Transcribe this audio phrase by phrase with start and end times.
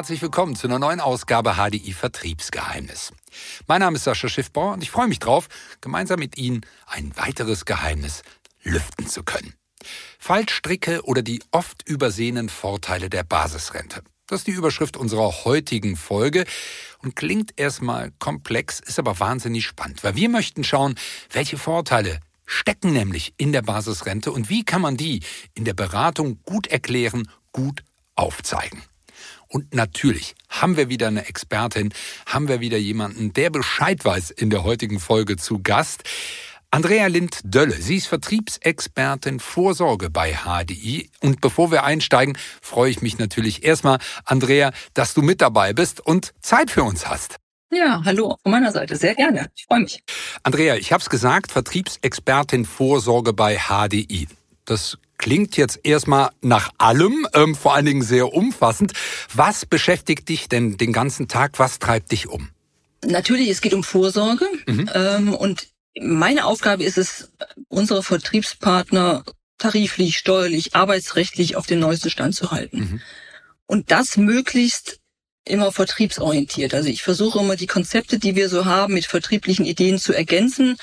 [0.00, 3.12] Herzlich willkommen zu einer neuen Ausgabe HDI Vertriebsgeheimnis.
[3.66, 5.46] Mein Name ist Sascha Schiffbauer und ich freue mich drauf,
[5.82, 8.22] gemeinsam mit Ihnen ein weiteres Geheimnis
[8.62, 9.52] lüften zu können.
[10.18, 14.02] Fallstricke oder die oft übersehenen Vorteile der Basisrente.
[14.26, 16.46] Das ist die Überschrift unserer heutigen Folge
[17.02, 20.94] und klingt erstmal komplex, ist aber wahnsinnig spannend, weil wir möchten schauen,
[21.30, 25.20] welche Vorteile stecken nämlich in der Basisrente und wie kann man die
[25.52, 28.82] in der Beratung gut erklären, gut aufzeigen.
[29.52, 31.92] Und natürlich haben wir wieder eine Expertin,
[32.24, 36.04] haben wir wieder jemanden, der Bescheid weiß in der heutigen Folge zu Gast.
[36.70, 41.10] Andrea Lind-Dölle, sie ist Vertriebsexpertin Vorsorge bei HDI.
[41.20, 45.98] Und bevor wir einsteigen, freue ich mich natürlich erstmal, Andrea, dass du mit dabei bist
[45.98, 47.38] und Zeit für uns hast.
[47.72, 49.50] Ja, hallo von meiner Seite, sehr gerne.
[49.56, 50.04] Ich freue mich.
[50.44, 54.28] Andrea, ich habe es gesagt, Vertriebsexpertin Vorsorge bei HDI.
[54.64, 58.94] Das klingt jetzt erstmal nach allem, ähm, vor allen Dingen sehr umfassend.
[59.32, 61.58] Was beschäftigt dich denn den ganzen Tag?
[61.58, 62.48] Was treibt dich um?
[63.04, 64.46] Natürlich, es geht um Vorsorge.
[64.66, 64.90] Mhm.
[64.92, 65.68] Ähm, und
[66.00, 67.30] meine Aufgabe ist es,
[67.68, 69.24] unsere Vertriebspartner
[69.58, 72.78] tariflich, steuerlich, arbeitsrechtlich auf den neuesten Stand zu halten.
[72.78, 73.00] Mhm.
[73.66, 75.00] Und das möglichst
[75.44, 76.72] immer vertriebsorientiert.
[76.74, 80.76] Also ich versuche immer die Konzepte, die wir so haben, mit vertrieblichen Ideen zu ergänzen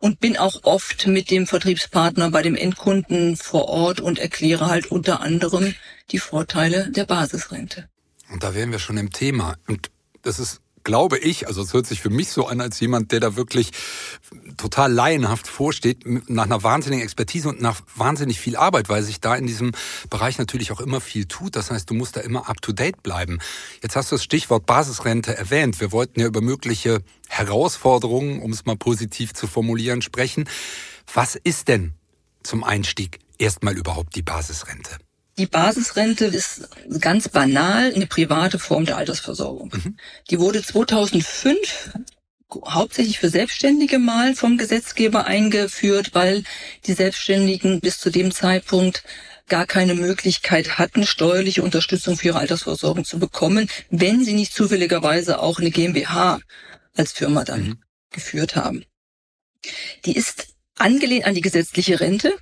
[0.00, 4.90] und bin auch oft mit dem Vertriebspartner bei dem Endkunden vor Ort und erkläre halt
[4.90, 5.74] unter anderem
[6.10, 7.88] die Vorteile der Basisrente.
[8.32, 9.56] Und da wären wir schon im Thema.
[9.68, 9.90] Und
[10.22, 13.20] das ist glaube ich, also es hört sich für mich so an, als jemand, der
[13.20, 13.72] da wirklich
[14.56, 19.34] total laienhaft vorsteht, nach einer wahnsinnigen Expertise und nach wahnsinnig viel Arbeit, weil sich da
[19.34, 19.72] in diesem
[20.08, 21.56] Bereich natürlich auch immer viel tut.
[21.56, 23.38] Das heißt, du musst da immer up to date bleiben.
[23.82, 25.80] Jetzt hast du das Stichwort Basisrente erwähnt.
[25.80, 30.48] Wir wollten ja über mögliche Herausforderungen, um es mal positiv zu formulieren, sprechen.
[31.12, 31.94] Was ist denn
[32.42, 34.98] zum Einstieg erstmal überhaupt die Basisrente?
[35.40, 36.68] Die Basisrente ist
[37.00, 39.72] ganz banal eine private Form der Altersversorgung.
[39.72, 39.96] Mhm.
[40.28, 41.94] Die wurde 2005
[42.66, 46.44] hauptsächlich für Selbstständige mal vom Gesetzgeber eingeführt, weil
[46.84, 49.02] die Selbstständigen bis zu dem Zeitpunkt
[49.48, 55.40] gar keine Möglichkeit hatten, steuerliche Unterstützung für ihre Altersversorgung zu bekommen, wenn sie nicht zufälligerweise
[55.40, 56.38] auch eine GmbH
[56.94, 57.78] als Firma dann mhm.
[58.10, 58.84] geführt haben.
[60.04, 62.36] Die ist angelehnt an die gesetzliche Rente.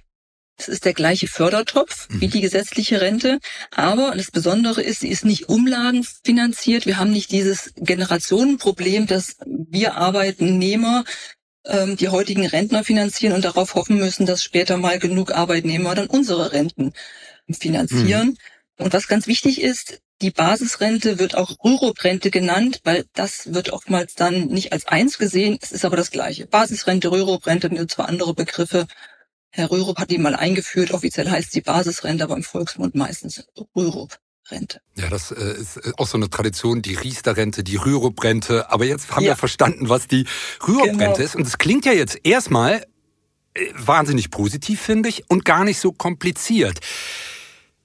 [0.59, 2.31] Es ist der gleiche Fördertopf wie mhm.
[2.33, 3.39] die gesetzliche Rente,
[3.71, 6.85] aber das Besondere ist, sie ist nicht umlagenfinanziert.
[6.85, 11.05] Wir haben nicht dieses Generationenproblem, dass wir Arbeitnehmer
[11.65, 16.09] ähm, die heutigen Rentner finanzieren und darauf hoffen müssen, dass später mal genug Arbeitnehmer dann
[16.09, 16.93] unsere Renten
[17.49, 18.29] finanzieren.
[18.29, 18.37] Mhm.
[18.85, 24.15] Und was ganz wichtig ist, die Basisrente wird auch Rürup-Rente genannt, weil das wird oftmals
[24.15, 25.59] dann nicht als eins gesehen.
[25.61, 26.47] Es ist aber das Gleiche.
[26.47, 28.87] Basisrente, Rürup-Rente sind zwar andere Begriffe,
[29.51, 30.93] Herr Rürup hat die mal eingeführt.
[30.93, 34.19] Offiziell heißt sie Basisrente, aber im Volksmund meistens Rürup.
[34.51, 34.81] Rente.
[34.97, 38.71] Ja, das äh, ist äh, auch so eine Tradition, die Riester-Rente, die Rürup-Rente.
[38.71, 39.33] Aber jetzt haben ja.
[39.33, 40.25] wir verstanden, was die
[40.67, 41.19] Rürup-Rente genau.
[41.19, 41.37] ist.
[41.37, 42.87] Und es klingt ja jetzt erstmal
[43.55, 46.81] äh, wahnsinnig positiv, finde ich, und gar nicht so kompliziert.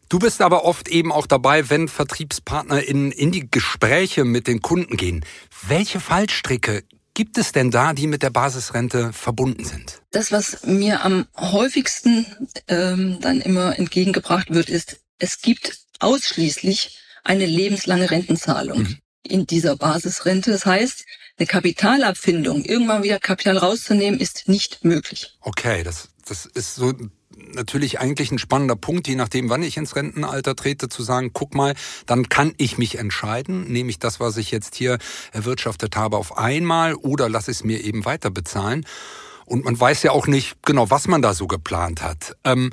[0.09, 4.61] Du bist aber oft eben auch dabei, wenn Vertriebspartner in, in die Gespräche mit den
[4.61, 5.25] Kunden gehen.
[5.67, 10.01] Welche Fallstricke gibt es denn da, die mit der Basisrente verbunden sind?
[10.11, 12.25] Das, was mir am häufigsten
[12.67, 18.97] ähm, dann immer entgegengebracht wird, ist, es gibt ausschließlich eine lebenslange Rentenzahlung mhm.
[19.23, 20.51] in dieser Basisrente.
[20.51, 21.05] Das heißt,
[21.37, 25.37] eine Kapitalabfindung, irgendwann wieder Kapital rauszunehmen, ist nicht möglich.
[25.41, 26.93] Okay, das, das ist so
[27.53, 31.55] natürlich eigentlich ein spannender Punkt, je nachdem, wann ich ins Rentenalter trete, zu sagen, guck
[31.55, 34.97] mal, dann kann ich mich entscheiden, nehme ich das, was ich jetzt hier
[35.31, 38.85] erwirtschaftet habe, auf einmal oder lasse es mir eben weiter bezahlen.
[39.45, 42.35] Und man weiß ja auch nicht genau, was man da so geplant hat.
[42.43, 42.71] Ähm,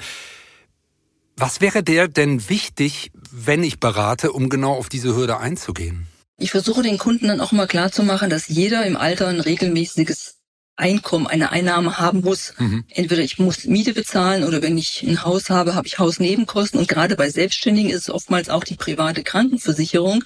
[1.37, 6.07] was wäre der denn wichtig, wenn ich berate, um genau auf diese Hürde einzugehen?
[6.37, 10.40] Ich versuche den Kunden dann auch mal klarzumachen, dass jeder im Alter ein regelmäßiges
[10.81, 12.55] Einkommen, eine Einnahme haben muss.
[12.59, 12.85] Mhm.
[12.89, 16.81] Entweder ich muss Miete bezahlen oder wenn ich ein Haus habe, habe ich Hausnebenkosten.
[16.81, 20.25] Und gerade bei Selbstständigen ist es oftmals auch die private Krankenversicherung.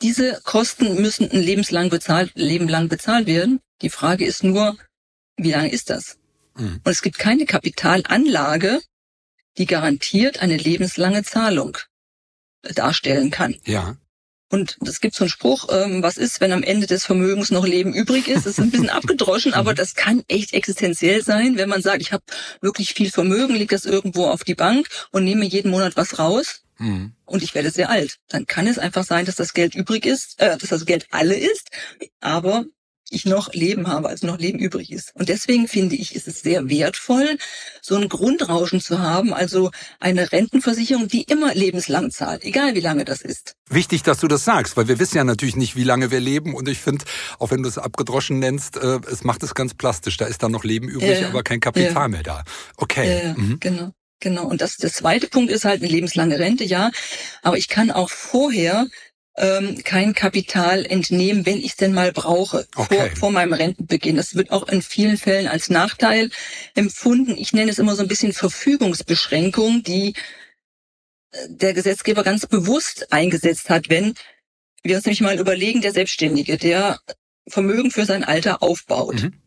[0.00, 3.60] Diese Kosten müssen ein lebenslang bezahlt, Leben lang bezahlt werden.
[3.82, 4.76] Die Frage ist nur,
[5.36, 6.18] wie lange ist das?
[6.56, 6.80] Mhm.
[6.84, 8.80] Und es gibt keine Kapitalanlage,
[9.58, 11.76] die garantiert eine lebenslange Zahlung
[12.62, 13.56] darstellen kann.
[13.64, 13.96] Ja.
[14.52, 17.66] Und es gibt so einen Spruch, ähm, was ist, wenn am Ende des Vermögens noch
[17.66, 18.44] Leben übrig ist?
[18.44, 22.12] Das ist ein bisschen abgedroschen, aber das kann echt existenziell sein, wenn man sagt, ich
[22.12, 22.22] habe
[22.60, 26.64] wirklich viel Vermögen, liegt das irgendwo auf die Bank und nehme jeden Monat was raus.
[26.76, 27.14] Mhm.
[27.24, 28.18] Und ich werde sehr alt.
[28.28, 31.34] Dann kann es einfach sein, dass das Geld übrig ist, äh, dass das Geld alle
[31.34, 31.70] ist,
[32.20, 32.66] aber
[33.12, 35.14] ich noch Leben habe, also noch Leben übrig ist.
[35.14, 37.38] Und deswegen finde ich, ist es sehr wertvoll,
[37.80, 39.70] so ein Grundrauschen zu haben, also
[40.00, 43.54] eine Rentenversicherung, die immer lebenslang zahlt, egal wie lange das ist.
[43.68, 46.54] Wichtig, dass du das sagst, weil wir wissen ja natürlich nicht, wie lange wir leben.
[46.54, 47.04] Und ich finde,
[47.38, 50.16] auch wenn du es abgedroschen nennst, äh, es macht es ganz plastisch.
[50.16, 52.08] Da ist dann noch Leben übrig, ja, aber kein Kapital ja.
[52.08, 52.44] mehr da.
[52.76, 53.34] Okay.
[53.36, 53.58] Mhm.
[53.60, 53.92] Genau.
[54.20, 54.46] Genau.
[54.46, 56.92] Und das, der zweite Punkt ist halt eine lebenslange Rente, ja.
[57.42, 58.86] Aber ich kann auch vorher
[59.36, 63.10] ähm, kein Kapital entnehmen, wenn ich es denn mal brauche, okay.
[63.10, 64.16] vor, vor meinem Rentenbeginn.
[64.16, 66.30] Das wird auch in vielen Fällen als Nachteil
[66.74, 67.36] empfunden.
[67.36, 70.14] Ich nenne es immer so ein bisschen Verfügungsbeschränkung, die
[71.30, 74.14] äh, der Gesetzgeber ganz bewusst eingesetzt hat, wenn
[74.82, 77.00] wir uns nämlich mal überlegen, der Selbstständige, der
[77.48, 79.22] Vermögen für sein Alter aufbaut.
[79.22, 79.41] Mhm.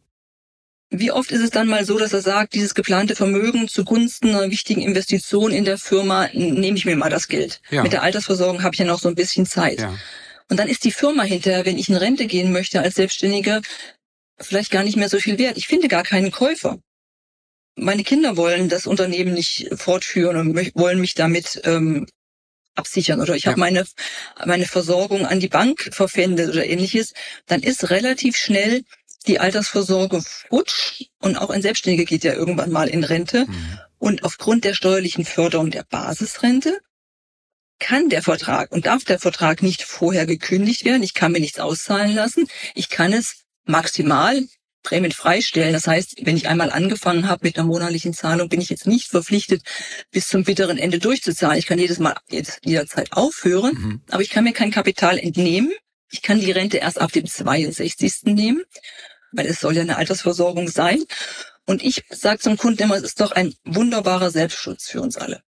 [0.91, 4.51] Wie oft ist es dann mal so, dass er sagt, dieses geplante Vermögen zugunsten einer
[4.51, 7.61] wichtigen Investition in der Firma, nehme ich mir mal das Geld.
[7.71, 7.83] Ja.
[7.83, 9.79] Mit der Altersversorgung habe ich ja noch so ein bisschen Zeit.
[9.79, 9.97] Ja.
[10.49, 13.61] Und dann ist die Firma hinterher, wenn ich in Rente gehen möchte als Selbstständiger,
[14.39, 15.57] vielleicht gar nicht mehr so viel wert.
[15.57, 16.77] Ich finde gar keinen Käufer.
[17.75, 22.05] Meine Kinder wollen das Unternehmen nicht fortführen und wollen mich damit ähm,
[22.75, 23.51] absichern oder ich ja.
[23.51, 23.85] habe meine
[24.45, 27.13] meine Versorgung an die Bank verpfändet oder ähnliches,
[27.47, 28.83] dann ist relativ schnell
[29.27, 33.45] die Altersvorsorge futsch und auch ein Selbstständiger geht ja irgendwann mal in Rente.
[33.47, 33.79] Mhm.
[33.97, 36.79] Und aufgrund der steuerlichen Förderung der Basisrente
[37.79, 41.03] kann der Vertrag und darf der Vertrag nicht vorher gekündigt werden.
[41.03, 42.47] Ich kann mir nichts auszahlen lassen.
[42.73, 44.43] Ich kann es maximal
[44.83, 45.73] Prämien freistellen.
[45.73, 49.09] Das heißt, wenn ich einmal angefangen habe mit einer monatlichen Zahlung, bin ich jetzt nicht
[49.09, 49.63] verpflichtet,
[50.11, 51.57] bis zum bitteren Ende durchzuzahlen.
[51.57, 54.01] Ich kann jedes Mal jederzeit aufhören, mhm.
[54.09, 55.73] aber ich kann mir kein Kapital entnehmen.
[56.11, 58.23] Ich kann die Rente erst ab dem 62.
[58.25, 58.63] nehmen
[59.35, 61.03] weil es soll ja eine Altersversorgung sein.
[61.65, 65.41] Und ich sage zum Kunden immer, es ist doch ein wunderbarer Selbstschutz für uns alle,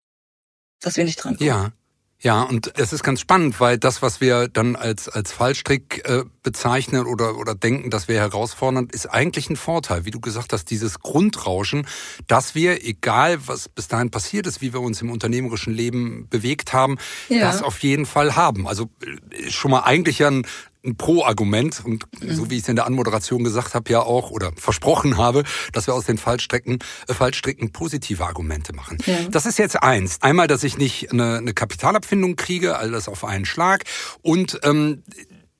[0.80, 1.48] dass wir nicht dran kommen.
[1.48, 1.72] Ja.
[2.18, 6.24] Ja, und es ist ganz spannend, weil das, was wir dann als, als Fallstrick äh,
[6.46, 10.04] bezeichnen oder, oder denken, das wäre herausfordernd, ist eigentlich ein Vorteil.
[10.04, 11.88] Wie du gesagt hast, dieses Grundrauschen,
[12.28, 16.72] dass wir, egal was bis dahin passiert ist, wie wir uns im unternehmerischen Leben bewegt
[16.72, 16.98] haben,
[17.28, 17.40] ja.
[17.40, 18.68] das auf jeden Fall haben.
[18.68, 20.46] Also äh, schon mal eigentlich ja ein,
[20.84, 22.32] ein Pro-Argument und mhm.
[22.32, 25.88] so wie ich es in der Anmoderation gesagt habe, ja auch oder versprochen habe, dass
[25.88, 26.78] wir aus den Fallstrecken,
[27.08, 28.98] äh, Fallstricken positive Argumente machen.
[29.04, 29.16] Ja.
[29.32, 30.22] Das ist jetzt eins.
[30.22, 33.82] Einmal, dass ich nicht eine, eine Kapitalabfindung kriege, all das auf einen Schlag
[34.22, 35.02] und ähm,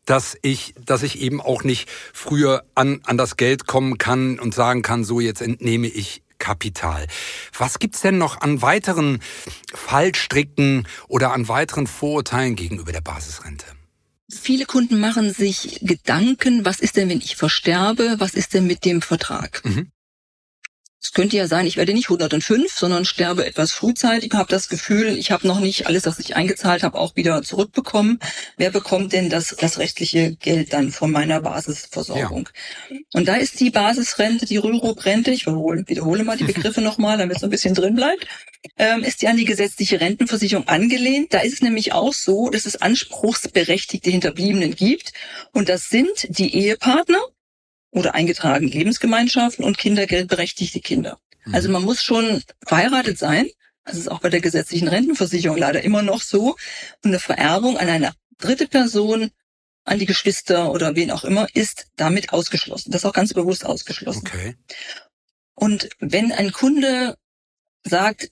[0.06, 4.55] dass ich, dass ich eben auch nicht früher an, an das Geld kommen kann und
[4.55, 7.06] sagen kann, so jetzt entnehme ich Kapital.
[7.58, 9.20] Was gibt's denn noch an weiteren
[9.75, 13.67] Fallstricken oder an weiteren Vorurteilen gegenüber der Basisrente?
[14.29, 18.17] Viele Kunden machen sich Gedanken, was ist denn, wenn ich versterbe?
[18.19, 19.62] Was ist denn mit dem Vertrag?
[19.64, 19.91] Mhm.
[21.06, 25.17] Es könnte ja sein, ich werde nicht 105, sondern sterbe etwas frühzeitig, habe das Gefühl,
[25.17, 28.19] ich habe noch nicht alles, was ich eingezahlt habe, auch wieder zurückbekommen.
[28.56, 32.49] Wer bekommt denn das, das rechtliche Geld dann von meiner Basisversorgung?
[32.91, 32.97] Ja.
[33.12, 37.37] Und da ist die Basisrente, die Rürup-Rente, ich wiederhole, wiederhole mal die Begriffe nochmal, damit
[37.37, 38.26] es ein bisschen drin bleibt,
[38.76, 41.32] ähm, ist die an die gesetzliche Rentenversicherung angelehnt.
[41.32, 45.12] Da ist es nämlich auch so, dass es anspruchsberechtigte Hinterbliebenen gibt.
[45.53, 47.20] Und das sind die Ehepartner,
[47.96, 51.19] oder eingetragen Lebensgemeinschaften und kindergeldberechtigte Kinder.
[51.46, 51.54] Mhm.
[51.54, 53.48] Also man muss schon verheiratet sein.
[53.84, 56.56] Das ist auch bei der gesetzlichen Rentenversicherung leider immer noch so.
[57.02, 59.31] Und eine Vererbung an eine dritte Person,
[59.84, 62.90] an die Geschwister oder wen auch immer, ist damit ausgeschlossen.
[62.90, 64.25] Das ist auch ganz bewusst ausgeschlossen.
[64.26, 64.56] Okay.
[65.54, 67.16] Und wenn ein Kunde
[67.82, 68.31] sagt,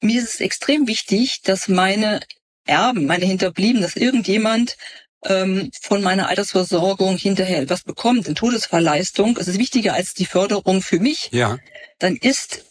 [0.00, 2.20] mir ist es extrem wichtig, dass meine
[2.64, 4.76] Erben, meine Hinterblieben, dass irgendjemand
[5.24, 10.82] ähm, von meiner Altersversorgung hinterher etwas bekommt, eine Todesfallleistung, es ist wichtiger als die Förderung
[10.82, 11.58] für mich, ja.
[11.98, 12.64] dann ist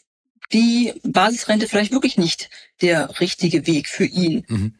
[0.51, 2.50] die Basisrente vielleicht wirklich nicht
[2.82, 4.46] der richtige Weg für ihn.
[4.48, 4.74] Mhm.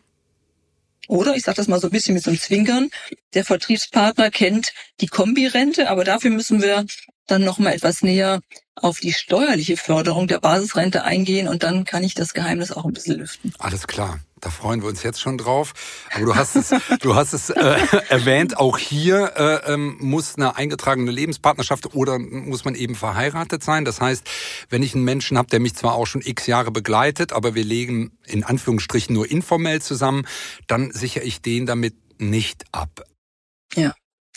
[1.08, 2.90] Oder, ich sage das mal so ein bisschen mit so einem Zwinkern,
[3.34, 6.86] der Vertriebspartner kennt die Kombirente, aber dafür müssen wir
[7.26, 8.42] dann noch mal etwas näher
[8.76, 12.94] auf die steuerliche Förderung der Basisrente eingehen und dann kann ich das Geheimnis auch ein
[12.94, 13.54] bisschen lüften.
[13.60, 14.20] Alles klar.
[14.42, 15.74] Da freuen wir uns jetzt schon drauf.
[16.14, 17.78] Aber du hast es, du hast es äh,
[18.10, 23.86] erwähnt, auch hier äh, ähm, muss eine eingetragene Lebenspartnerschaft oder muss man eben verheiratet sein.
[23.86, 24.30] Das heißt,
[24.70, 27.64] wenn ich einen Menschen habe, der mich zwar auch schon x Jahre begleitet, aber wir
[27.64, 30.26] legen in Anführungsstrichen nur informell zusammen,
[30.68, 33.04] dann sichere ich den damit nicht ab.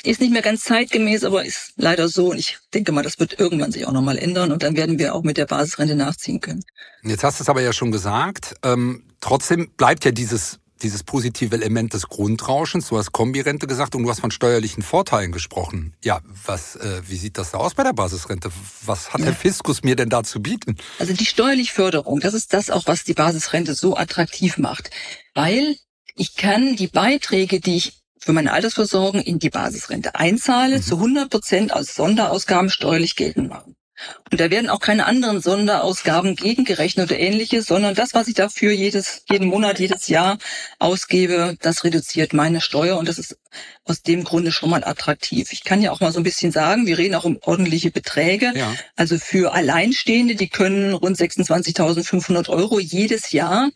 [0.05, 2.31] Ist nicht mehr ganz zeitgemäß, aber ist leider so.
[2.31, 5.15] Und ich denke mal, das wird irgendwann sich auch nochmal ändern und dann werden wir
[5.15, 6.65] auch mit der Basisrente nachziehen können.
[7.05, 8.55] Jetzt hast du es aber ja schon gesagt.
[8.65, 12.89] Ähm, trotzdem bleibt ja dieses dieses positive Element des Grundrauschens.
[12.89, 15.95] Du hast Kombirente gesagt und du hast von steuerlichen Vorteilen gesprochen.
[16.03, 18.51] Ja, was, äh, wie sieht das da aus bei der Basisrente?
[18.85, 19.27] Was hat ja.
[19.27, 20.77] der Fiskus mir denn da zu bieten?
[20.99, 24.91] Also die steuerliche Förderung, das ist das auch, was die Basisrente so attraktiv macht.
[25.35, 25.77] Weil
[26.15, 30.83] ich kann die Beiträge, die ich für meine Altersversorgung in die Basisrente einzahle, mhm.
[30.83, 33.75] zu 100 Prozent aus Sonderausgaben steuerlich geltend machen.
[34.31, 38.73] Und da werden auch keine anderen Sonderausgaben gegengerechnet oder ähnliches, sondern das, was ich dafür
[38.73, 40.39] jedes, jeden Monat, jedes Jahr
[40.79, 43.39] ausgebe, das reduziert meine Steuer und das ist
[43.85, 45.53] aus dem Grunde schon mal attraktiv.
[45.53, 48.53] Ich kann ja auch mal so ein bisschen sagen, wir reden auch um ordentliche Beträge.
[48.55, 48.75] Ja.
[48.97, 53.71] Also für Alleinstehende, die können rund 26.500 Euro jedes Jahr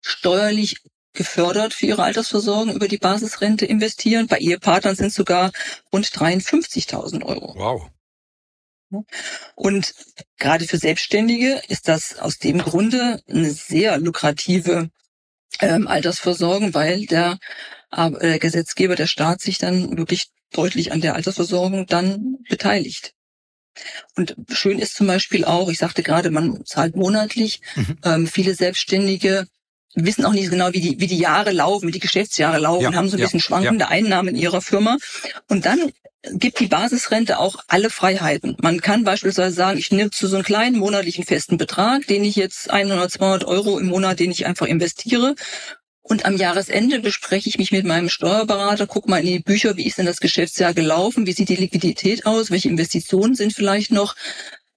[0.00, 0.76] steuerlich
[1.14, 4.26] gefördert für ihre Altersversorgung über die Basisrente investieren.
[4.26, 5.52] Bei Ehepartnern sind es sogar
[5.92, 7.54] rund 53.000 Euro.
[7.56, 7.90] Wow.
[9.54, 9.94] Und
[10.38, 14.90] gerade für Selbstständige ist das aus dem Grunde eine sehr lukrative
[15.60, 17.38] ähm, Altersversorgung, weil der,
[17.90, 23.14] äh, Gesetzgeber, der Staat sich dann wirklich deutlich an der Altersversorgung dann beteiligt.
[24.14, 27.60] Und schön ist zum Beispiel auch, ich sagte gerade, man zahlt monatlich.
[27.74, 27.98] Mhm.
[28.04, 29.48] Ähm, viele Selbstständige
[29.94, 32.94] wissen auch nicht genau, wie die, wie die Jahre laufen, wie die Geschäftsjahre laufen, ja,
[32.94, 33.90] haben so ein ja, bisschen schwankende ja.
[33.90, 34.96] Einnahmen in ihrer Firma.
[35.48, 35.92] Und dann
[36.32, 38.56] gibt die Basisrente auch alle Freiheiten.
[38.62, 42.36] Man kann beispielsweise sagen, ich nehme zu so einen kleinen monatlichen festen Betrag, den ich
[42.36, 45.34] jetzt 100, 200 Euro im Monat, den ich einfach investiere.
[46.06, 49.86] Und am Jahresende bespreche ich mich mit meinem Steuerberater, guck mal in die Bücher, wie
[49.86, 54.14] ist denn das Geschäftsjahr gelaufen, wie sieht die Liquidität aus, welche Investitionen sind vielleicht noch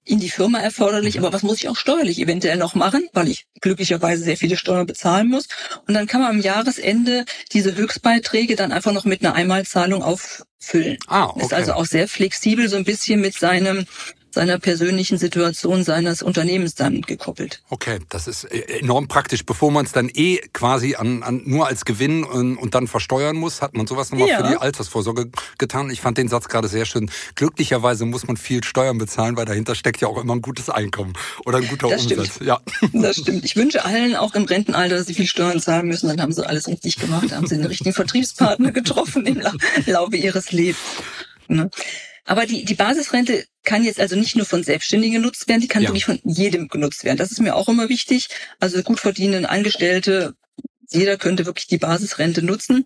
[0.08, 1.24] in die Firma erforderlich, mhm.
[1.24, 4.86] aber was muss ich auch steuerlich eventuell noch machen, weil ich glücklicherweise sehr viele Steuern
[4.86, 5.48] bezahlen muss.
[5.86, 10.98] Und dann kann man am Jahresende diese Höchstbeiträge dann einfach noch mit einer Einmalzahlung auffüllen.
[11.06, 11.44] Ah, okay.
[11.44, 13.86] Ist also auch sehr flexibel, so ein bisschen mit seinem
[14.30, 17.62] seiner persönlichen Situation seines Unternehmens dann gekoppelt.
[17.70, 19.44] Okay, das ist äh, enorm praktisch.
[19.44, 23.36] Bevor man es dann eh quasi an, an nur als Gewinn und, und dann versteuern
[23.36, 24.36] muss, hat man sowas nochmal ja.
[24.38, 25.90] für die Altersvorsorge getan.
[25.90, 27.10] Ich fand den Satz gerade sehr schön.
[27.34, 31.14] Glücklicherweise muss man viel Steuern bezahlen, weil dahinter steckt ja auch immer ein gutes Einkommen
[31.44, 32.34] oder ein guter das Umsatz.
[32.34, 32.46] Stimmt.
[32.46, 32.60] Ja.
[32.92, 33.44] Das stimmt.
[33.44, 36.08] Ich wünsche allen auch im Rentenalter, dass sie viel Steuern zahlen müssen.
[36.08, 39.42] Dann haben sie alles richtig gemacht, dann haben sie den richtigen Vertriebspartner getroffen im
[39.86, 40.78] Laufe ihres Lebens.
[41.48, 41.70] Ne?
[42.28, 45.82] Aber die, die Basisrente kann jetzt also nicht nur von Selbstständigen genutzt werden, die kann
[45.82, 45.88] ja.
[45.88, 47.16] wirklich von jedem genutzt werden.
[47.16, 48.28] Das ist mir auch immer wichtig.
[48.60, 50.34] Also gut verdienenden Angestellte,
[50.90, 52.84] jeder könnte wirklich die Basisrente nutzen.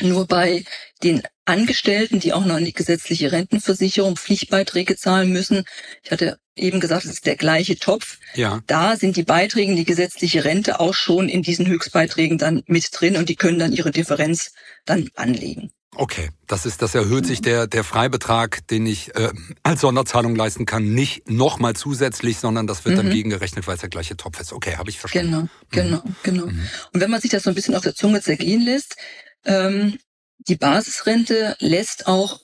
[0.00, 0.64] Nur bei
[1.04, 5.62] den Angestellten, die auch noch an die gesetzliche Rentenversicherung Pflichtbeiträge zahlen müssen,
[6.02, 8.18] ich hatte eben gesagt, es ist der gleiche Topf.
[8.34, 8.64] Ja.
[8.66, 13.16] Da sind die Beiträge die gesetzliche Rente auch schon in diesen Höchstbeiträgen dann mit drin
[13.16, 14.52] und die können dann ihre Differenz
[14.86, 15.70] dann anlegen.
[15.94, 19.30] Okay, das ist, das erhöht sich der, der Freibetrag, den ich äh,
[19.62, 23.02] als Sonderzahlung leisten kann, nicht nochmal zusätzlich, sondern das wird mhm.
[23.02, 24.54] dann gegengerechnet, weil es der gleiche Topf ist.
[24.54, 25.50] Okay, habe ich verstanden.
[25.70, 26.16] Genau, genau, mhm.
[26.22, 26.46] genau.
[26.46, 26.68] Mhm.
[26.92, 28.96] Und wenn man sich das so ein bisschen auf der Zunge zergehen lässt,
[29.44, 29.98] ähm,
[30.38, 32.40] die Basisrente lässt auch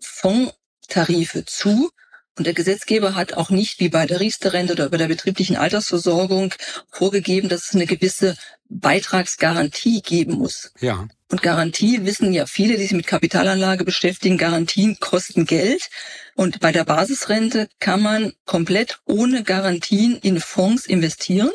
[0.00, 1.90] Fondstarife zu,
[2.38, 6.54] und der Gesetzgeber hat auch nicht wie bei der Riester-Rente oder bei der betrieblichen Altersversorgung
[6.90, 8.36] vorgegeben, dass es eine gewisse
[8.68, 10.72] Beitragsgarantie geben muss.
[10.80, 11.08] Ja.
[11.30, 15.90] Und Garantie wissen ja viele, die sich mit Kapitalanlage beschäftigen, Garantien kosten Geld.
[16.34, 21.50] Und bei der Basisrente kann man komplett ohne Garantien in Fonds investieren.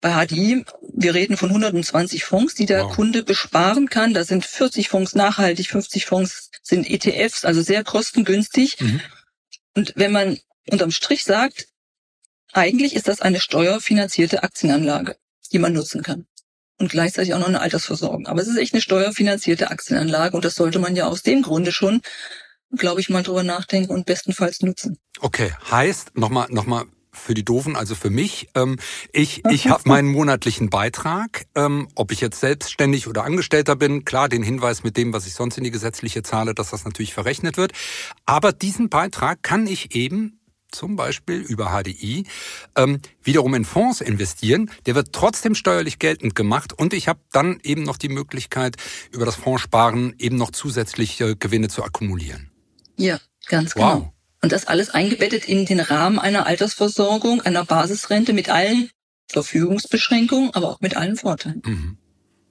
[0.00, 2.94] Bei HDI, wir reden von 120 Fonds, die der wow.
[2.94, 4.12] Kunde besparen kann.
[4.12, 8.80] Da sind 40 Fonds nachhaltig, 50 Fonds sind ETFs, also sehr kostengünstig.
[8.80, 9.00] Mhm.
[9.74, 10.38] Und wenn man
[10.70, 11.68] unterm Strich sagt,
[12.52, 15.16] eigentlich ist das eine steuerfinanzierte Aktienanlage,
[15.52, 16.26] die man nutzen kann
[16.78, 18.26] und gleichzeitig auch noch eine Altersversorgung.
[18.26, 21.72] Aber es ist echt eine steuerfinanzierte Aktienanlage und das sollte man ja aus dem Grunde
[21.72, 22.00] schon,
[22.76, 24.98] glaube ich, mal drüber nachdenken und bestenfalls nutzen.
[25.20, 28.48] Okay, heißt nochmal nochmal für die Doofen, also für mich.
[28.54, 28.76] Ähm,
[29.12, 34.04] ich ich habe meinen monatlichen Beitrag, ähm, ob ich jetzt selbstständig oder Angestellter bin.
[34.04, 37.14] Klar, den Hinweis mit dem, was ich sonst in die gesetzliche zahle, dass das natürlich
[37.14, 37.72] verrechnet wird.
[38.26, 40.40] Aber diesen Beitrag kann ich eben
[40.74, 42.26] zum Beispiel über HDI,
[42.76, 44.70] ähm, wiederum in Fonds investieren.
[44.86, 48.76] Der wird trotzdem steuerlich geltend gemacht und ich habe dann eben noch die Möglichkeit,
[49.12, 52.50] über das Fondssparen eben noch zusätzliche Gewinne zu akkumulieren.
[52.96, 54.13] Ja, ganz genau.
[54.44, 58.90] Und das alles eingebettet in den Rahmen einer Altersversorgung, einer Basisrente mit allen
[59.30, 61.62] Verfügungsbeschränkungen, aber auch mit allen Vorteilen.
[61.64, 61.96] Mhm.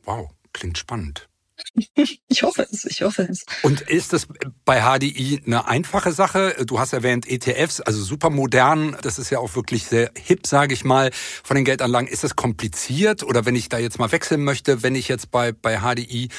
[0.04, 1.30] Wow, klingt spannend.
[2.30, 3.46] Ich hoffe es, ich hoffe es.
[3.62, 4.28] Und ist das
[4.66, 6.66] bei HDI eine einfache Sache?
[6.66, 8.98] Du hast erwähnt ETFs, also super modern.
[9.04, 11.12] Das ist ja auch wirklich sehr hip, sage ich mal,
[11.44, 12.08] von den Geldanlagen.
[12.08, 15.52] Ist das kompliziert oder wenn ich da jetzt mal wechseln möchte, wenn ich jetzt bei,
[15.52, 16.30] bei HDI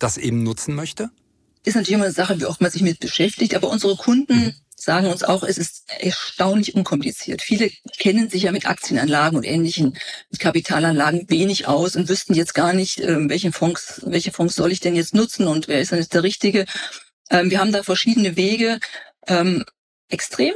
[0.00, 1.10] das eben nutzen möchte?
[1.62, 4.54] Ist natürlich immer eine Sache, wie oft man sich mit beschäftigt, aber unsere Kunden mhm
[4.84, 7.42] sagen uns auch, es ist erstaunlich unkompliziert.
[7.42, 9.96] Viele kennen sich ja mit Aktienanlagen und ähnlichen
[10.30, 14.72] mit Kapitalanlagen wenig aus und wüssten jetzt gar nicht, ähm, welche Fonds, welche Fonds soll
[14.72, 16.66] ich denn jetzt nutzen und wer ist denn jetzt der Richtige.
[17.30, 18.78] Ähm, wir haben da verschiedene Wege.
[19.26, 19.64] Ähm,
[20.08, 20.54] extrem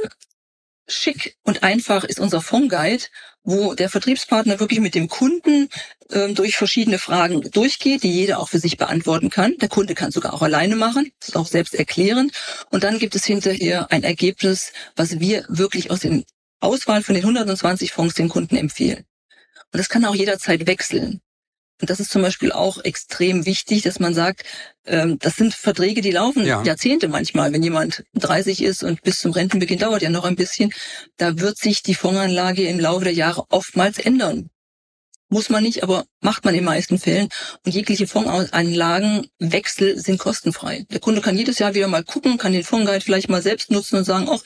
[0.89, 3.03] schick und einfach ist unser Fondguide,
[3.43, 5.69] wo der Vertriebspartner wirklich mit dem Kunden
[6.11, 9.55] ähm, durch verschiedene Fragen durchgeht, die jeder auch für sich beantworten kann.
[9.57, 12.31] Der Kunde kann sogar auch alleine machen, das ist auch selbst erklären.
[12.69, 16.25] Und dann gibt es hinterher ein Ergebnis, was wir wirklich aus den
[16.59, 19.05] Auswahl von den 120 Fonds den Kunden empfehlen.
[19.71, 21.21] Und das kann auch jederzeit wechseln.
[21.81, 24.43] Und das ist zum Beispiel auch extrem wichtig, dass man sagt,
[24.85, 26.61] ähm, das sind Verträge, die laufen ja.
[26.63, 27.53] Jahrzehnte manchmal.
[27.53, 30.73] Wenn jemand 30 ist und bis zum Rentenbeginn dauert ja noch ein bisschen,
[31.17, 34.49] da wird sich die Fondsanlage im Laufe der Jahre oftmals ändern.
[35.31, 37.29] Muss man nicht, aber macht man in den meisten Fällen.
[37.63, 40.87] Und jegliche Fondsanlagenwechsel sind kostenfrei.
[40.89, 43.97] Der Kunde kann jedes Jahr wieder mal gucken, kann den Fondsguide vielleicht mal selbst nutzen
[43.97, 44.43] und sagen, auch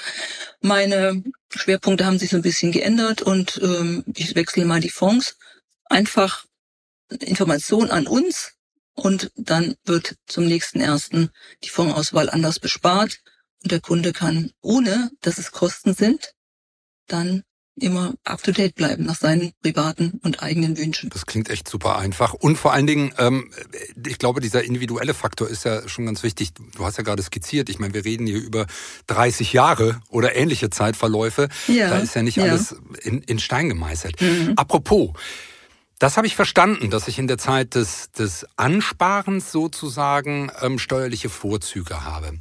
[0.60, 1.24] meine
[1.56, 5.38] Schwerpunkte haben sich so ein bisschen geändert und ähm, ich wechsle mal die Fonds.
[5.86, 6.46] Einfach
[7.22, 8.54] Information an uns
[8.94, 11.30] und dann wird zum nächsten ersten
[11.64, 13.20] die Fondsauswahl anders bespart
[13.64, 16.34] und der Kunde kann, ohne dass es Kosten sind,
[17.08, 17.44] dann
[17.76, 21.10] immer up-to-date bleiben nach seinen privaten und eigenen Wünschen.
[21.10, 22.34] Das klingt echt super einfach.
[22.34, 23.52] Und vor allen Dingen, ähm,
[24.06, 26.52] ich glaube, dieser individuelle Faktor ist ja schon ganz wichtig.
[26.76, 28.68] Du hast ja gerade skizziert, ich meine, wir reden hier über
[29.08, 31.50] 30 Jahre oder ähnliche Zeitverläufe.
[31.68, 32.44] Ja, da ist ja nicht ja.
[32.44, 34.22] alles in, in Stein gemeißelt.
[34.22, 34.54] Mhm.
[34.56, 35.14] Apropos,
[36.04, 41.30] das habe ich verstanden, dass ich in der Zeit des, des Ansparens sozusagen ähm, steuerliche
[41.30, 42.40] Vorzüge habe.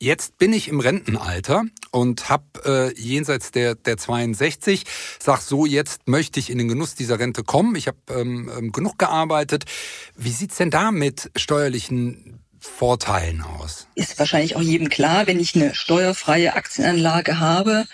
[0.00, 4.82] Jetzt bin ich im Rentenalter und habe äh, jenseits der, der 62,
[5.20, 7.76] sag so, jetzt möchte ich in den Genuss dieser Rente kommen.
[7.76, 9.66] Ich habe ähm, ähm, genug gearbeitet.
[10.16, 13.86] Wie sieht's denn da mit steuerlichen Vorteilen aus?
[13.94, 17.86] Ist wahrscheinlich auch jedem klar, wenn ich eine steuerfreie Aktienanlage habe,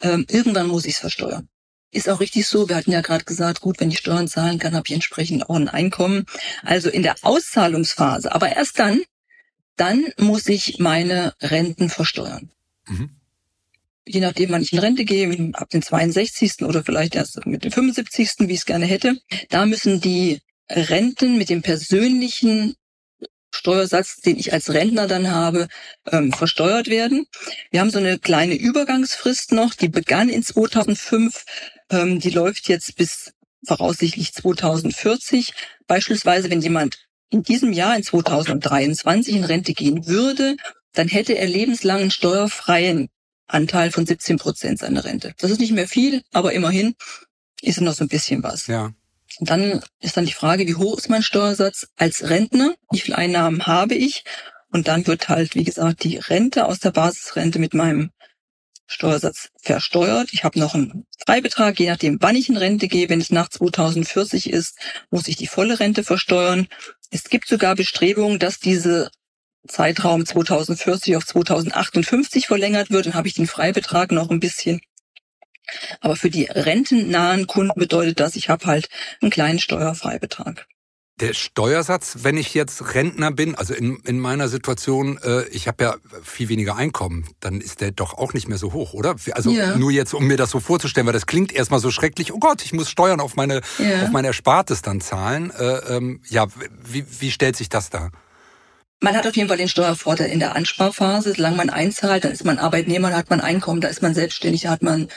[0.00, 1.48] ähm, irgendwann muss ich es versteuern.
[1.90, 2.68] Ist auch richtig so.
[2.68, 5.56] Wir hatten ja gerade gesagt, gut, wenn ich Steuern zahlen kann, habe ich entsprechend auch
[5.56, 6.26] ein Einkommen.
[6.62, 9.00] Also in der Auszahlungsphase, aber erst dann,
[9.76, 12.50] dann muss ich meine Renten versteuern.
[12.86, 13.10] Mhm.
[14.06, 16.62] Je nachdem, wann ich in Rente gehe, ab den 62.
[16.62, 19.18] oder vielleicht erst mit dem 75., wie ich es gerne hätte,
[19.50, 20.40] da müssen die
[20.70, 22.74] Renten mit dem persönlichen
[23.58, 25.68] Steuersatz, den ich als Rentner dann habe,
[26.10, 27.26] ähm, versteuert werden.
[27.70, 31.44] Wir haben so eine kleine Übergangsfrist noch, die begann in 2005
[31.90, 33.32] ähm, die läuft jetzt bis
[33.66, 35.52] voraussichtlich 2040.
[35.86, 36.98] Beispielsweise, wenn jemand
[37.30, 40.56] in diesem Jahr, in 2023, in Rente gehen würde,
[40.92, 43.08] dann hätte er lebenslang einen steuerfreien
[43.46, 45.34] Anteil von 17 Prozent seiner Rente.
[45.38, 46.94] Das ist nicht mehr viel, aber immerhin
[47.62, 48.66] ist noch so ein bisschen was.
[48.66, 48.92] Ja.
[49.40, 52.74] Dann ist dann die Frage, wie hoch ist mein Steuersatz als Rentner?
[52.90, 54.24] Wie viele Einnahmen habe ich?
[54.70, 58.10] Und dann wird halt, wie gesagt, die Rente aus der Basisrente mit meinem
[58.86, 60.30] Steuersatz versteuert.
[60.32, 63.08] Ich habe noch einen Freibetrag, je nachdem, wann ich in Rente gehe.
[63.08, 64.78] Wenn es nach 2040 ist,
[65.10, 66.68] muss ich die volle Rente versteuern.
[67.10, 69.10] Es gibt sogar Bestrebungen, dass diese
[69.66, 73.06] Zeitraum 2040 auf 2058 verlängert wird.
[73.06, 74.80] Dann habe ich den Freibetrag noch ein bisschen.
[76.00, 78.88] Aber für die rentennahen Kunden bedeutet das, ich habe halt
[79.20, 80.66] einen kleinen Steuerfreibetrag.
[81.20, 85.82] Der Steuersatz, wenn ich jetzt Rentner bin, also in, in meiner Situation, äh, ich habe
[85.82, 89.16] ja viel weniger Einkommen, dann ist der doch auch nicht mehr so hoch, oder?
[89.32, 89.76] Also ja.
[89.76, 92.62] nur jetzt, um mir das so vorzustellen, weil das klingt erstmal so schrecklich, oh Gott,
[92.64, 94.04] ich muss Steuern auf meine, ja.
[94.04, 95.50] auf meine Erspartes dann zahlen.
[95.58, 96.46] Äh, ähm, ja,
[96.84, 98.10] wie, wie stellt sich das da?
[99.00, 101.34] Man hat auf jeden Fall den Steuervorteil in der Ansparphase.
[101.34, 104.62] Solange man einzahlt, dann ist man Arbeitnehmer, da hat man Einkommen, da ist man selbstständig,
[104.62, 105.08] da hat man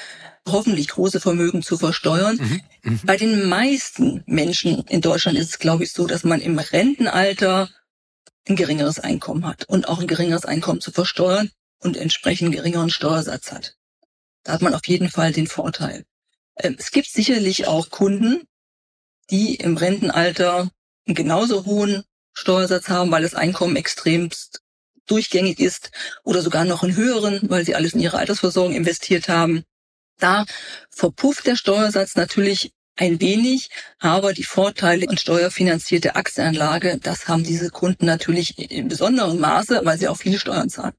[0.48, 2.38] hoffentlich große Vermögen zu versteuern.
[2.38, 3.00] Mhm, mh.
[3.04, 7.70] Bei den meisten Menschen in Deutschland ist es, glaube ich, so, dass man im Rentenalter
[8.48, 12.90] ein geringeres Einkommen hat und auch ein geringeres Einkommen zu versteuern und entsprechend einen geringeren
[12.90, 13.76] Steuersatz hat.
[14.44, 16.06] Da hat man auf jeden Fall den Vorteil.
[16.58, 18.48] Ähm, es gibt sicherlich auch Kunden,
[19.30, 20.72] die im Rentenalter
[21.08, 24.62] einen genauso hohen Steuersatz haben, weil das Einkommen extremst
[25.08, 25.92] durchgängig ist
[26.24, 29.64] oder sogar noch einen höheren, weil sie alles in ihre Altersversorgung investiert haben.
[30.20, 30.46] Da
[30.90, 33.70] verpufft der Steuersatz natürlich ein wenig,
[34.00, 39.98] aber die Vorteile und steuerfinanzierte Aktienanlage, das haben diese Kunden natürlich in besonderem Maße, weil
[39.98, 40.94] sie auch viele Steuern zahlen.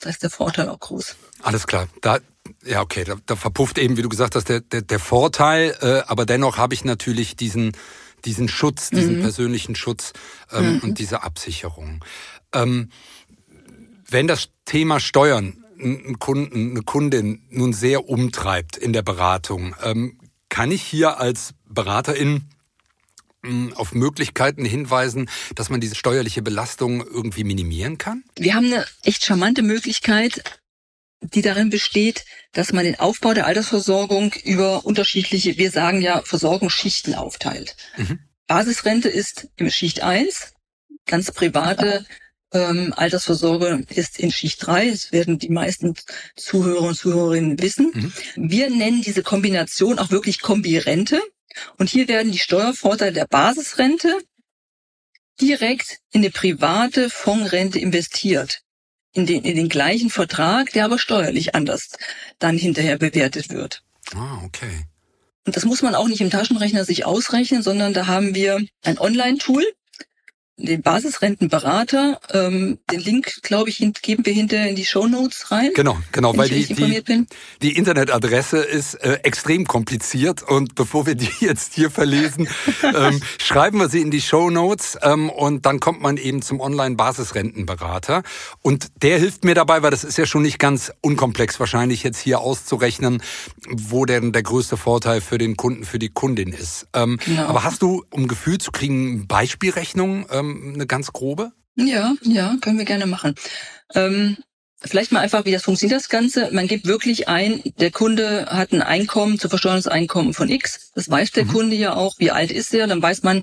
[0.00, 1.14] Das heißt, der Vorteil auch groß.
[1.42, 1.88] Alles klar.
[2.00, 2.18] Da,
[2.64, 6.02] ja, okay, da, da verpufft eben, wie du gesagt hast, der, der, der Vorteil, äh,
[6.08, 7.72] aber dennoch habe ich natürlich diesen,
[8.24, 9.22] diesen Schutz, diesen mhm.
[9.22, 10.12] persönlichen Schutz
[10.50, 10.80] ähm, mhm.
[10.80, 12.02] und diese Absicherung.
[12.54, 12.90] Ähm,
[14.08, 20.18] wenn das Thema Steuern einen Kunden, eine Kundin nun sehr umtreibt in der Beratung, ähm,
[20.48, 22.50] kann ich hier als Beraterin
[23.44, 28.24] hm, auf Möglichkeiten hinweisen, dass man diese steuerliche Belastung irgendwie minimieren kann?
[28.36, 30.42] Wir haben eine echt charmante Möglichkeit,
[31.20, 37.14] die darin besteht, dass man den Aufbau der Altersversorgung über unterschiedliche, wir sagen ja, Versorgungsschichten
[37.14, 37.76] aufteilt.
[37.96, 38.18] Mhm.
[38.46, 40.54] Basisrente ist im Schicht 1,
[41.06, 42.04] ganz private
[42.52, 44.90] Ähm, Altersvorsorge ist in Schicht 3.
[44.90, 45.94] Das werden die meisten
[46.36, 47.92] Zuhörer und Zuhörerinnen wissen.
[47.94, 48.12] Mhm.
[48.50, 51.20] Wir nennen diese Kombination auch wirklich Kombirente.
[51.78, 54.16] Und hier werden die Steuervorteile der Basisrente
[55.40, 58.60] direkt in eine private Fondsrente investiert.
[59.12, 61.96] In den, in den gleichen Vertrag, der aber steuerlich anders
[62.38, 63.82] dann hinterher bewertet wird.
[64.14, 64.86] Ah, okay.
[65.44, 68.98] Und das muss man auch nicht im Taschenrechner sich ausrechnen, sondern da haben wir ein
[68.98, 69.64] Online-Tool,
[70.62, 72.20] den Basisrentenberater.
[72.32, 75.70] Ähm, den Link, glaube ich, geben wir hinterher in die Show Notes rein.
[75.74, 77.26] Genau, genau, weil die, die,
[77.62, 82.48] die, Internetadresse ist äh, extrem kompliziert und bevor wir die jetzt hier verlesen,
[82.82, 86.60] ähm, schreiben wir sie in die Show Notes ähm, und dann kommt man eben zum
[86.60, 88.22] Online-Basisrentenberater
[88.62, 92.18] und der hilft mir dabei, weil das ist ja schon nicht ganz unkomplex wahrscheinlich jetzt
[92.18, 93.22] hier auszurechnen,
[93.68, 96.86] wo denn der größte Vorteil für den Kunden, für die Kundin ist.
[96.94, 97.46] Ähm, genau.
[97.46, 100.26] Aber hast du, um Gefühl zu kriegen, Beispielrechnungen?
[100.30, 101.52] Ähm, ähm, eine ganz grobe?
[101.76, 103.34] Ja, ja, können wir gerne machen.
[103.94, 104.36] Ähm,
[104.82, 106.50] vielleicht mal einfach, wie das funktioniert, das Ganze.
[106.52, 110.90] Man gibt wirklich ein, der Kunde hat ein Einkommen, zu versteuerndes Einkommen von X.
[110.94, 111.48] Das weiß der mhm.
[111.48, 112.18] Kunde ja auch.
[112.18, 112.86] Wie alt ist er?
[112.86, 113.42] Dann weiß man,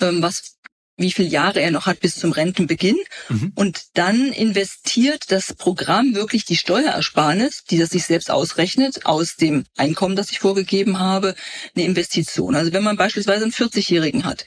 [0.00, 0.57] ähm, was
[0.98, 2.98] wie viele Jahre er noch hat bis zum Rentenbeginn.
[3.28, 3.52] Mhm.
[3.54, 9.64] Und dann investiert das Programm wirklich die Steuerersparnis, die das sich selbst ausrechnet, aus dem
[9.76, 11.34] Einkommen, das ich vorgegeben habe,
[11.74, 12.56] eine Investition.
[12.56, 14.44] Also wenn man beispielsweise einen 40-Jährigen hat,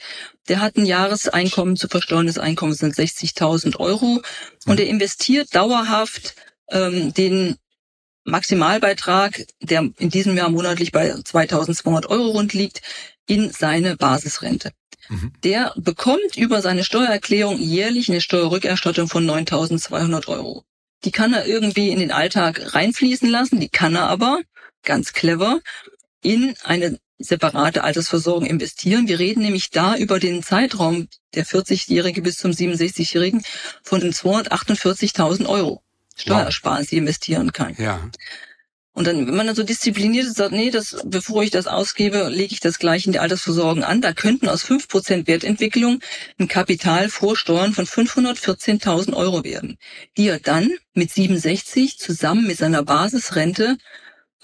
[0.48, 4.20] der hat ein Jahreseinkommen zu versteuerndes Einkommen sind 60.000 Euro
[4.66, 6.34] und er investiert dauerhaft
[6.70, 7.56] ähm, den
[8.24, 12.82] Maximalbeitrag, der in diesem Jahr monatlich bei 2.200 Euro rund liegt,
[13.26, 14.72] in seine Basisrente.
[15.08, 15.32] Mhm.
[15.44, 20.64] Der bekommt über seine Steuererklärung jährlich eine Steuerrückerstattung von 9.200 Euro.
[21.04, 24.40] Die kann er irgendwie in den Alltag reinfließen lassen, die kann er aber,
[24.84, 25.60] ganz clever,
[26.22, 29.08] in eine separate Altersversorgung investieren.
[29.08, 33.42] Wir reden nämlich da über den Zeitraum der 40-Jährige bis zum 67-Jährigen
[33.82, 35.82] von 248.000 Euro
[36.16, 36.90] Steuersparnis, wow.
[36.90, 37.74] die investieren kann.
[37.78, 38.10] Ja.
[38.94, 42.28] Und dann, wenn man dann so diszipliniert ist, sagt, nee, das, bevor ich das ausgebe,
[42.28, 44.02] lege ich das gleich in die Altersversorgung an.
[44.02, 46.00] Da könnten aus fünf Prozent Wertentwicklung
[46.38, 49.78] ein Kapital vorsteuern von 514.000 Euro werden,
[50.18, 53.78] die er dann mit 67 zusammen mit seiner Basisrente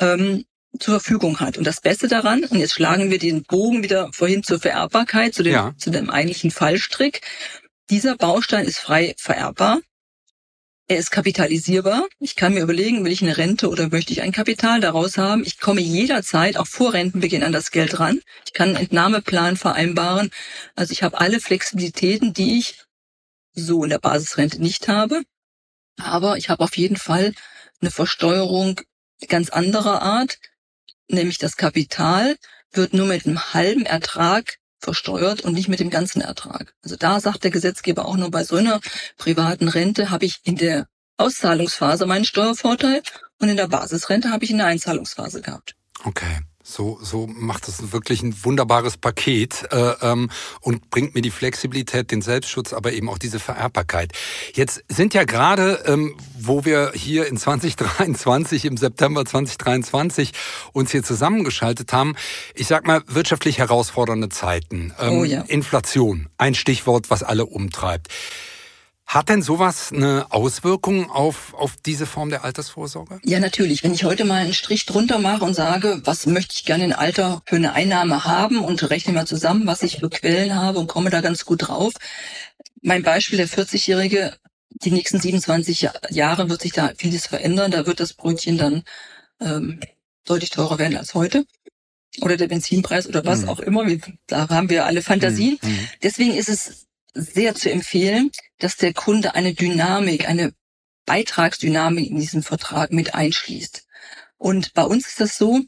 [0.00, 0.44] ähm,
[0.78, 1.58] zur Verfügung hat.
[1.58, 5.42] Und das Beste daran, und jetzt schlagen wir den Bogen wieder vorhin zur Vererbbarkeit, zu
[5.42, 5.74] dem, ja.
[5.76, 7.20] zu dem eigentlichen Fallstrick,
[7.90, 9.80] dieser Baustein ist frei vererbbar.
[10.90, 12.07] Er ist kapitalisierbar.
[12.18, 15.44] Ich kann mir überlegen, will ich eine Rente oder möchte ich ein Kapital daraus haben.
[15.44, 18.22] Ich komme jederzeit, auch vor Rentenbeginn, an das Geld ran.
[18.46, 20.31] Ich kann einen Entnahmeplan vereinbaren.
[20.77, 22.87] Also ich habe alle Flexibilitäten, die ich
[23.53, 25.22] so in der Basisrente nicht habe.
[26.01, 27.35] Aber ich habe auf jeden Fall
[27.83, 28.81] eine Versteuerung
[29.27, 30.38] ganz anderer Art,
[31.09, 32.37] nämlich das Kapital
[32.72, 36.75] wird nur mit einem halben Ertrag versteuert und nicht mit dem ganzen Ertrag.
[36.83, 38.81] Also da sagt der Gesetzgeber auch nur bei so einer
[39.17, 40.87] privaten Rente habe ich in der
[41.17, 43.03] Auszahlungsphase meinen Steuervorteil
[43.41, 45.75] und in der Basisrente habe ich in der Einzahlungsphase gehabt.
[46.05, 46.41] Okay.
[46.70, 50.28] So, so macht es wirklich ein wunderbares Paket äh, ähm,
[50.61, 54.12] und bringt mir die Flexibilität, den Selbstschutz, aber eben auch diese Vererbbarkeit.
[54.52, 60.33] Jetzt sind ja gerade, ähm, wo wir hier in 2023, im September 2023
[60.74, 62.16] uns hier zusammengeschaltet haben,
[62.54, 64.92] ich sag mal, wirtschaftlich herausfordernde Zeiten.
[65.00, 65.40] Ähm, oh ja.
[65.48, 68.09] Inflation, ein Stichwort, was alle umtreibt.
[69.09, 73.21] Hat denn sowas eine Auswirkung auf, auf diese Form der Altersvorsorge?
[73.25, 73.83] Ja, natürlich.
[73.83, 76.92] Wenn ich heute mal einen Strich drunter mache und sage, was möchte ich gerne im
[76.92, 80.88] Alter für eine Einnahme haben und rechne mal zusammen, was ich für Quellen habe und
[80.88, 81.94] komme da ganz gut drauf.
[82.83, 84.37] Mein Beispiel, der 40-Jährige,
[84.68, 87.71] die nächsten 27 Jahre wird sich da vieles verändern.
[87.71, 88.83] Da wird das Brötchen dann
[89.40, 89.81] ähm,
[90.27, 91.47] deutlich teurer werden als heute
[92.21, 93.49] oder der Benzinpreis oder was mhm.
[93.49, 93.87] auch immer.
[94.27, 95.59] Da haben wir alle Fantasien.
[95.62, 95.71] Mhm.
[95.71, 95.88] mhm.
[96.03, 100.53] Deswegen ist es sehr zu empfehlen, dass der Kunde eine Dynamik, eine
[101.07, 103.87] Beitragsdynamik in diesem Vertrag mit einschließt.
[104.37, 105.62] Und bei uns ist das so,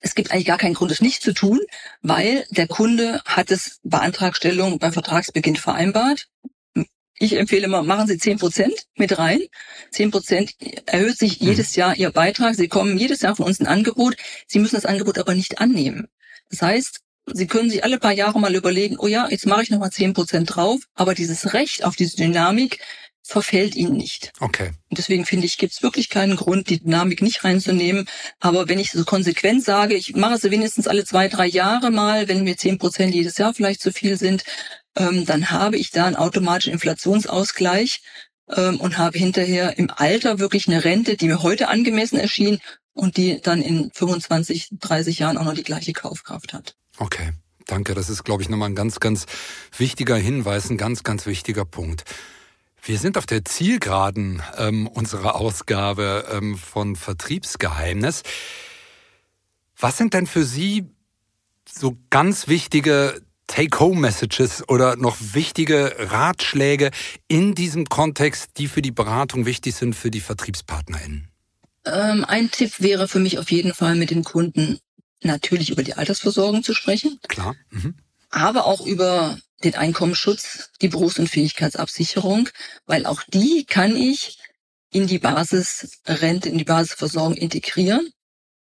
[0.00, 1.60] es gibt eigentlich gar keinen Grund, es nicht zu tun,
[2.02, 6.28] weil der Kunde hat es bei Antragstellung beim Vertragsbeginn vereinbart.
[7.18, 9.40] Ich empfehle immer, machen Sie zehn Prozent mit rein.
[9.92, 11.48] Zehn Prozent erhöht sich mhm.
[11.48, 12.56] jedes Jahr Ihr Beitrag.
[12.56, 14.16] Sie kommen jedes Jahr von uns ein Angebot.
[14.48, 16.08] Sie müssen das Angebot aber nicht annehmen.
[16.50, 19.70] Das heißt, Sie können sich alle paar Jahre mal überlegen, oh ja, jetzt mache ich
[19.70, 22.80] nochmal zehn Prozent drauf, aber dieses Recht auf diese Dynamik
[23.22, 24.32] verfällt Ihnen nicht.
[24.40, 24.72] Okay.
[24.90, 28.08] Und deswegen finde ich, gibt es wirklich keinen Grund, die Dynamik nicht reinzunehmen.
[28.40, 32.28] Aber wenn ich so konsequent sage, ich mache es wenigstens alle zwei, drei Jahre mal,
[32.28, 34.44] wenn mir zehn Prozent jedes Jahr vielleicht zu viel sind,
[34.96, 38.02] ähm, dann habe ich da einen automatischen Inflationsausgleich
[38.50, 42.58] ähm, und habe hinterher im Alter wirklich eine Rente, die mir heute angemessen erschien
[42.92, 46.74] und die dann in 25, 30 Jahren auch noch die gleiche Kaufkraft hat.
[46.98, 47.32] Okay,
[47.66, 47.94] danke.
[47.94, 49.26] Das ist, glaube ich, nochmal ein ganz, ganz
[49.76, 52.04] wichtiger Hinweis, ein ganz, ganz wichtiger Punkt.
[52.84, 58.22] Wir sind auf der Zielgeraden ähm, unserer Ausgabe ähm, von Vertriebsgeheimnis.
[59.78, 60.86] Was sind denn für Sie
[61.68, 66.90] so ganz wichtige Take-Home-Messages oder noch wichtige Ratschläge
[67.28, 71.28] in diesem Kontext, die für die Beratung wichtig sind für die VertriebspartnerInnen?
[71.84, 74.78] Ähm, ein Tipp wäre für mich auf jeden Fall mit dem Kunden
[75.24, 77.18] natürlich über die Altersversorgung zu sprechen.
[77.28, 77.54] Klar.
[77.70, 77.96] Mhm.
[78.30, 82.48] Aber auch über den Einkommensschutz, die Berufsunfähigkeitsabsicherung,
[82.86, 84.38] weil auch die kann ich
[84.90, 88.10] in die Basisrente, in die Basisversorgung integrieren.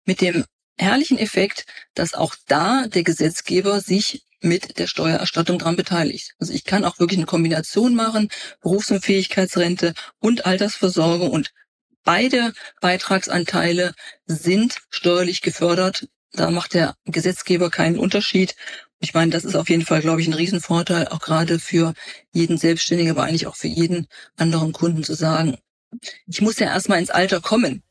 [0.05, 0.45] Mit dem
[0.77, 6.35] herrlichen Effekt, dass auch da der Gesetzgeber sich mit der Steuererstattung dran beteiligt.
[6.39, 8.31] Also ich kann auch wirklich eine Kombination machen,
[8.63, 11.53] Berufsunfähigkeitsrente und Altersversorgung und
[12.05, 13.95] beide Beitragsanteile
[14.27, 16.09] sind steuerlich gefördert.
[16.33, 18.55] Da macht der Gesetzgeber keinen Unterschied.
[19.01, 21.95] Ich meine, das ist auf jeden Fall, glaube ich, ein Riesenvorteil, auch gerade für
[22.33, 25.57] jeden Selbstständigen, aber eigentlich auch für jeden anderen Kunden zu sagen,
[26.27, 27.83] ich muss ja erstmal ins Alter kommen.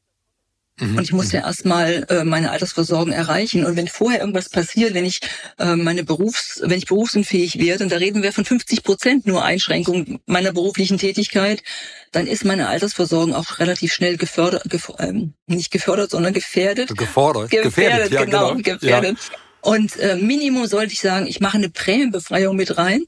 [0.79, 0.97] Mhm.
[0.97, 1.45] Und ich muss ja mhm.
[1.45, 3.65] erstmal äh, meine Altersversorgung erreichen.
[3.65, 5.19] Und wenn vorher irgendwas passiert, wenn ich
[5.57, 9.43] äh, meine Berufs, wenn ich berufsunfähig werde, und da reden wir von 50 Prozent nur
[9.43, 11.63] Einschränkung meiner beruflichen Tätigkeit,
[12.11, 16.95] dann ist meine Altersversorgung auch relativ schnell gefördert, gef ähm, nicht gefördert, sondern gefährdet.
[16.97, 18.61] Gefordert, gefährdet, gefährdet ja, genau, genau.
[18.61, 19.17] gefährdet.
[19.19, 19.37] Ja.
[19.61, 23.03] Und äh, Minimum sollte ich sagen, ich mache eine Prämienbefreiung mit rein.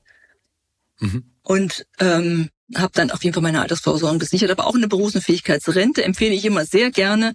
[1.00, 1.24] Mhm.
[1.44, 6.34] Und ähm, habe dann auf jeden Fall meine Altersvorsorge gesichert, aber auch eine Berufsunfähigkeitsrente empfehle
[6.34, 7.34] ich immer sehr gerne,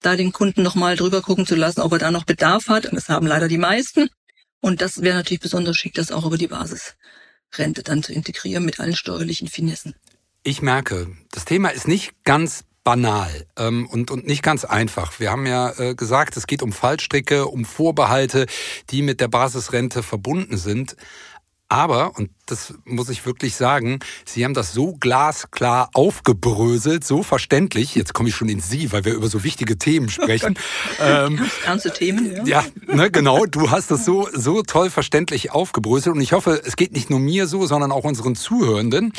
[0.00, 2.86] da den Kunden nochmal drüber gucken zu lassen, ob er da noch Bedarf hat.
[2.86, 4.08] Und das haben leider die meisten.
[4.60, 8.80] Und das wäre natürlich besonders schick, das auch über die Basisrente dann zu integrieren mit
[8.80, 9.94] allen steuerlichen Finessen.
[10.42, 15.18] Ich merke, das Thema ist nicht ganz banal ähm, und, und nicht ganz einfach.
[15.18, 18.46] Wir haben ja äh, gesagt, es geht um Fallstricke, um Vorbehalte,
[18.90, 20.96] die mit der Basisrente verbunden sind.
[21.68, 27.94] Aber, und das muss ich wirklich sagen, Sie haben das so glasklar aufgebröselt, so verständlich.
[27.94, 30.58] Jetzt komme ich schon ins Sie, weil wir über so wichtige Themen sprechen.
[31.00, 32.62] ähm, ernste Themen, ja.
[32.62, 33.46] Ja, ne, genau.
[33.46, 36.14] Du hast das so, so toll verständlich aufgebröselt.
[36.14, 39.12] Und ich hoffe, es geht nicht nur mir so, sondern auch unseren Zuhörenden.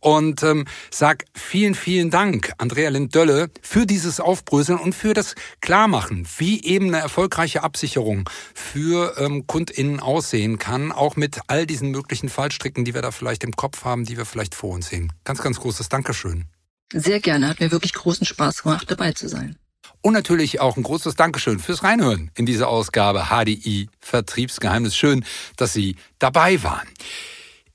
[0.00, 6.26] Und ähm, sag vielen, vielen Dank, Andrea Lindölle, für dieses Aufbröseln und für das Klarmachen,
[6.38, 12.28] wie eben eine erfolgreiche Absicherung für ähm, KundInnen aussehen kann, auch mit all diesen möglichen
[12.28, 15.12] Fallstricken, die wir da vielleicht im Kopf haben, die wir vielleicht vor uns sehen.
[15.24, 16.44] Ganz, ganz großes Dankeschön.
[16.92, 17.48] Sehr gerne.
[17.48, 19.56] Hat mir wirklich großen Spaß gemacht, dabei zu sein.
[20.00, 24.96] Und natürlich auch ein großes Dankeschön fürs Reinhören in dieser Ausgabe HDI Vertriebsgeheimnis.
[24.96, 25.24] Schön,
[25.56, 26.88] dass Sie dabei waren.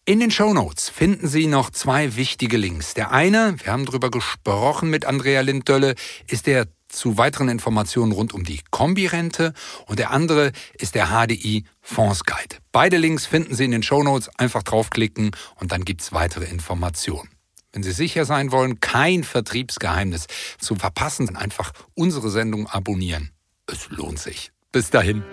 [0.05, 2.93] In den Show Notes finden Sie noch zwei wichtige Links.
[2.93, 5.95] Der eine, wir haben darüber gesprochen mit Andrea Linddölle,
[6.27, 9.53] ist der zu weiteren Informationen rund um die Kombirente
[9.85, 12.57] und der andere ist der HDI Fondsguide.
[12.71, 14.29] Beide Links finden Sie in den Shownotes.
[14.37, 17.29] Einfach draufklicken und dann gibt's weitere Informationen.
[17.73, 23.31] Wenn Sie sicher sein wollen, kein Vertriebsgeheimnis zu verpassen, dann einfach unsere Sendung abonnieren.
[23.67, 24.51] Es lohnt sich.
[24.71, 25.23] Bis dahin.